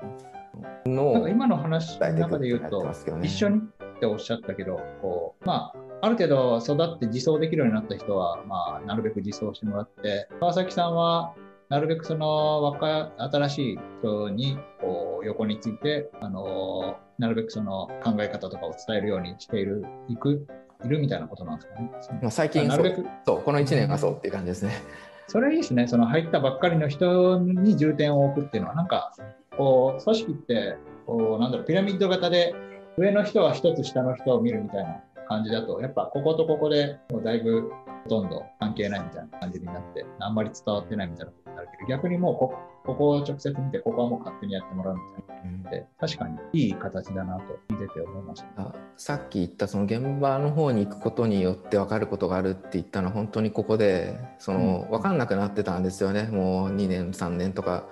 [0.86, 3.60] のを今の話の中で言うと、ね、一緒に
[4.04, 11.34] っておっしゃったけどこうまあある程度育って自走できるようになった人は、まあ、なるべく自走してもらって、川崎さんは、
[11.70, 20.46] なるべくその若い、新しい人にこう横について、あのなるべくその考え方とかを伝えるようにしている、いく、
[20.84, 21.90] いるみたいなことなんですかね。
[22.20, 24.82] まあ、最近なるべくそう、この1年がそうっていう感じですね。
[25.28, 25.86] それいいですね。
[25.88, 29.14] その入ったばっかりの人に重点を置くっていうのは、なんか、
[29.56, 32.54] こう、組織って、こう、なんだろう、ピラミッド型で、
[32.96, 37.72] 上の人は一つ下の人を見るみたいな感じだと、やっぱこことここでもうだいぶ
[38.04, 42.54] ほとんど関係ないみたいな感じになって、あんまり伝わってないみたいなことになるけど、逆にもうこ
[42.84, 48.74] ここを直接見て、ここはもう勝手にやってもらうみたいなので、うん、確かにいい形だなと見てて思いました。
[48.96, 57.86] さっき言ったその現場の方に行くことによって分かることがあるって言ったのは本当にここでその分かんなくなってたんですよね、もう2年3年とか。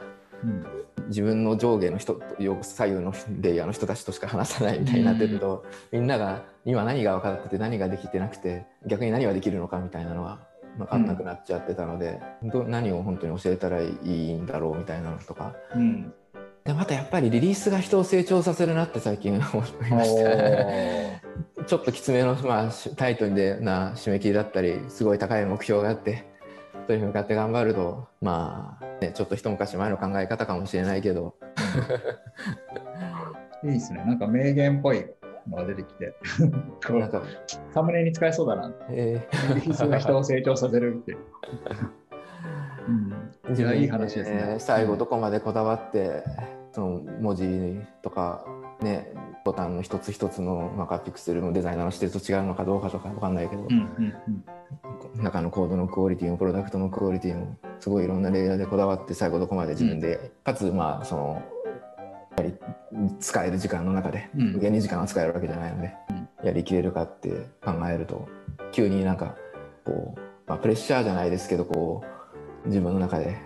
[0.45, 0.67] うん
[1.09, 2.21] 自分の上下の人
[2.63, 10.41] 左右のレイヤーの人たちとしか話さないみたいになってると、みんなが今何が分かってて何ができてなくて逆に何ができるのかみたいなのは
[10.79, 16.13] 分かんなくなっちゃってたので、うん、何を本当に教えたらいいんだろうみたいなのとか、うん、
[16.65, 20.31] でまたやっぱりリリースが人を成長させるなって最近思いました。
[21.67, 26.32] ちょっときつめの、まあ、タイトルでな締め切りだったりすごい高い目標があって
[26.87, 31.35] それに向かって頑張るとまあ、ね、ちょっと一昔前の考え方かもしれないけど。
[33.65, 34.05] いいですね。
[34.05, 35.07] なんか名言っぽい
[35.49, 36.15] のが出てきて。
[36.91, 37.23] なんか
[37.73, 41.13] サムネに使えそうだな、えー、リスが人を成長させるって。
[41.13, 41.19] いう。
[43.49, 44.57] うん、じゃいい話ですね。
[44.59, 46.25] 最後どこまでこだわって、
[46.73, 48.45] その文字とか
[48.81, 49.13] ね
[49.45, 54.45] ボタンの一つ一つの、まあ、ピクセルのデザイナーのしてると違うのかどうかとかわかんないけど、うんうんうん、
[55.23, 61.43] 中のコードのクオリティもプロダクトのクオリティもすごいいろんなレイヤーでこだわって最後どこまで自分で、うん、かつまあその
[62.37, 62.55] やり
[63.21, 65.95] 使える時間の中で、無限に時間は使えるわけじゃないので、
[66.43, 67.29] やりきれるかって
[67.63, 68.27] 考えると
[68.73, 69.37] 急になんか
[69.85, 72.03] こう、まあ、プレッシャーじゃないですけどこ
[72.65, 73.37] う自分の中で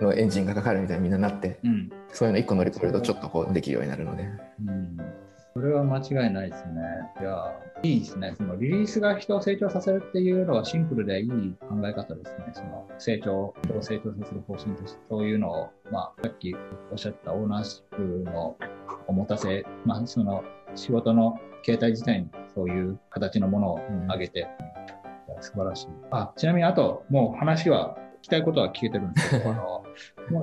[0.00, 4.22] のエンジンがかかるみたいにみんななって、うん、そういうの1個乗り越えるとちょっとこうできるようになるので。
[4.22, 5.17] うん
[5.58, 6.82] それは間違いないですね。
[7.20, 8.32] いや、いいですね。
[8.36, 11.28] そのリリースが人を成長させるっていうのはシンプルでいい
[11.68, 12.52] 考え方ですね。
[12.52, 16.54] その成長、人を成長させる方針として、そういうのを、まあ、さっき
[16.92, 18.56] おっしゃったオーナーシップの
[19.08, 20.44] お持たせ、まあ、その
[20.76, 23.80] 仕事の形態自体にそういう形のものを
[24.12, 24.46] 上げて、
[25.36, 25.88] うん、素晴らしい。
[26.12, 29.84] あ、ちなみにあと、もう話は、聞きたいことは聞けてるんですけど、あの、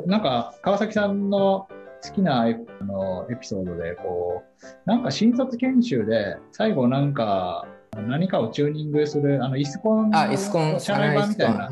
[0.08, 1.68] なんか、川崎さんの
[2.08, 7.68] 好きなあのエピソードで、こう、なんか診察研修で、最後なんか、
[8.08, 11.70] 何かをチューニングする、あの、イスコンの社内版みたいな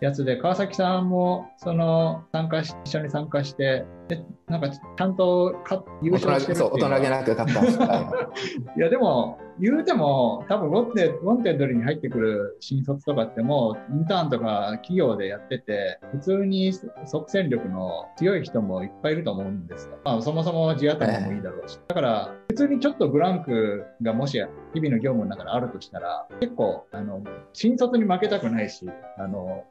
[0.00, 8.28] やつで、川崎さんも、その、参加し、一緒に参加して、で、なんか、ちゃんとか優勝してるそう、大人げなく勝った。
[8.76, 16.72] いや、でも、言うても、多分ウォンテ Wantedly に入ってくる新卒とかってもう、インターンとか企業でやってて、普通に
[17.04, 19.98] 即戦力の強い人もいっぱいいると思うんですよ。
[20.04, 21.78] まあ、そもそも地当たりもいいだろうし。
[21.88, 24.38] だから、普通にちょっとブランクがもし
[24.74, 28.88] 日々の業務の中であるとしたら、結構、あの、新卒に負けたくないし、
[29.18, 29.64] あの、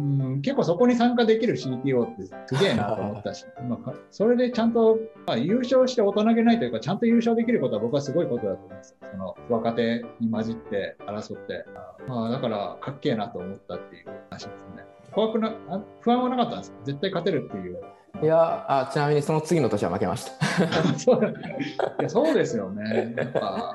[0.00, 8.96] うん、結構そこに参加できる CTO ってすげえなと思ったし、 まあ、それでちゃんと、まあ、優勝して大人げないというか、ちゃんと優勝できることは僕はすごいことだと思います。
[9.12, 11.64] その若手に混じって争って、
[12.08, 14.84] まあ、だからかっけえなと思ったっていう話ですね。
[15.12, 15.52] 怖くな
[16.00, 16.76] 不安はなかったんですか？
[16.84, 17.80] 絶対勝てるっていう。
[18.22, 20.32] いやあちなみにその次の年は負けました。
[20.98, 21.24] そう
[22.00, 23.14] いやそうですよね。
[23.16, 23.74] やっぱ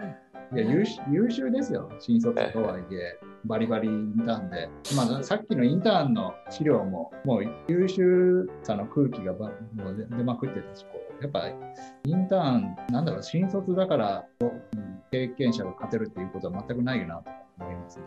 [0.54, 4.70] いや優優秀ですよ、新卒とはいえ、バリバリインターンで。
[4.96, 14.26] まあ、さっきのインターンの資料も、もう優秀さの空気がもう出まくってたし、こうやっぱインターン、なんだろう、新卒だから、
[15.12, 17.30] 経験者が勝てるっていうことは全くないよなと
[17.60, 18.06] 思いますね。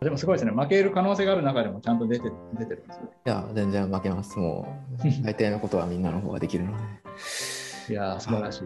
[0.00, 3.10] でもすごいですね、負ける可能性がある中でもちゃんと出て出てるんですよ。
[3.26, 4.38] いや、全然負けます。
[4.38, 4.68] も
[4.98, 6.82] う、 大抵のことはみんなの方ができるので。
[7.88, 8.64] いや、素晴らしい。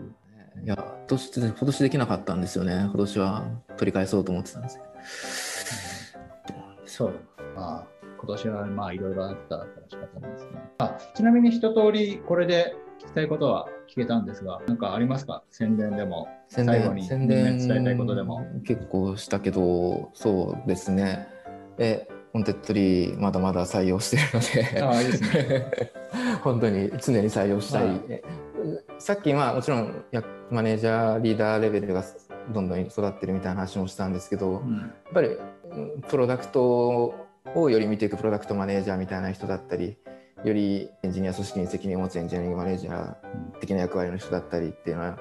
[0.64, 0.77] いや、
[1.11, 2.83] 今年今年できなかったんですよね。
[2.85, 3.45] 今年は
[3.77, 4.85] 取り返そうと思ってたんですよ。
[6.87, 7.15] そう。
[7.57, 7.87] まあ、
[8.19, 10.51] 今年はまあいろいろあったから仕方ないですね。
[10.79, 15.43] あちなみに一通りこれで聞きたいことは聞けたんですが、なんかありますか？
[15.51, 18.47] 宣伝でも、宣最後に伝宣伝伝伝えたいことでも。
[18.65, 21.27] 結構したけど、そうですね。
[21.79, 24.83] え、 Wantedly まだまだ採用してるので。
[24.83, 25.73] ああ、いいですね。
[26.45, 28.23] 本当に常に採用したい、はいえ
[28.99, 32.05] さっきまあもちろんやマネージャーリーダーレベルが
[32.53, 37.14] どんどん育ってるみたいな話もしたんですけど、やっうんぱりうんプロダクト
[37.55, 39.97] をより見ていくプロダクトマネージャーみたいな人だったり
[40.45, 43.14] よりエンジニア組織に責任を持つエンジニアリングマネージャー
[43.61, 45.18] 的な役割の人だったりっていうのは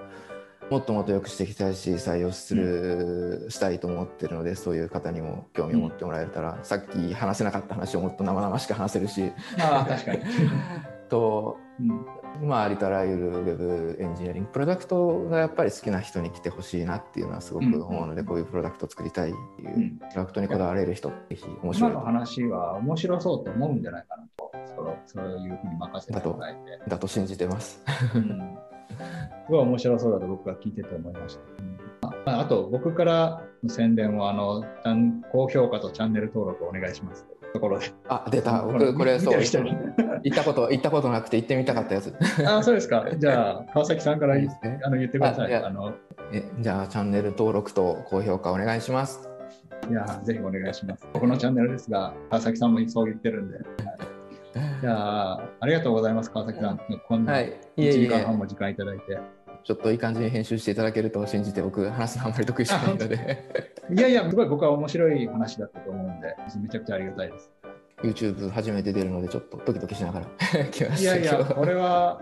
[0.69, 10.19] もっともっと良くしていきたいし採用する、したいと思ってるのでそういう方にも興味を持ってもらえたら、さっき話せなかった話をもっと生々しく話せるしああ、確かに。
[11.09, 12.05] とうん
[12.47, 26.89] まあ、ありとあらゆるウェブエンジニアリングプロダクトがやっぱり好きな人に来てほしいなっていうのはすごく思うので、うんこういうプロダクトを作りたいっていう、うんプロダクトにこだわれる人ぜひ面白い今の話は面白そうと思うんじゃないかなと、そのそういうふうに任せてもらえて。
[26.89, 27.83] だと信じてます。
[28.15, 28.57] うん
[29.45, 31.41] すごい面白そうだと僕は聞いてて思いました。
[31.63, 31.79] うん
[32.25, 34.63] ああと、僕からの宣伝はあの、
[35.31, 37.25] 高評価とチャンネル登録お願いします。
[37.53, 37.91] ところで。
[38.07, 39.33] あ出た僕これ見そう
[40.23, 42.13] 行ったこと行ったことなくて行ってみたかったやつ。
[42.45, 43.05] あそうですか。
[43.17, 45.55] じゃあ、川崎さんから言いいですねあの言ってください。
[45.55, 45.93] あの
[46.31, 49.29] えじゃあチャンネル登録と高評価お願いします。
[49.89, 51.07] いや、ぜひお願いします。
[51.13, 53.57] 僕のチャンネルですが、川崎さんもそう言ってるんで。
[53.57, 53.65] はい
[54.81, 56.79] じゃあ、ありがとうございます、川崎さん。
[57.07, 59.19] こんなはい、いえ1いえ時間半も時間いただいて。
[59.69, 67.51] ちょっといい感じに編集していただけると信じて僕話すのあんまり得意じゃないのでいやいや、すごい僕は面白い話だったと思うんで、めちゃくちゃありがたいです。
[68.01, 70.25] YouTube 初めて出るのでちょっとドキドキしながら
[70.97, 72.19] いやいや、これは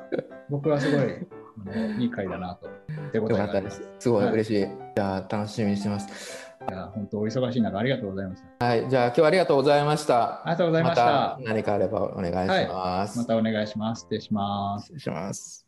[0.50, 2.68] 僕はすごいいい回だなと。
[3.14, 3.90] 手応えよがありまかったですす。
[4.00, 4.68] すごい嬉しい。
[4.98, 6.54] じゃあ楽しみにしてます。
[6.70, 8.66] いや、本当お忙しい中ありがとうございました。
[8.66, 10.42] はい、じゃあ今日はありがとうございました。
[10.42, 11.06] ありがとうございました。
[11.06, 13.20] また何かあればお願いします。
[13.20, 14.02] またお願いします。
[14.02, 14.88] 失礼します。
[14.88, 15.64] 失礼します。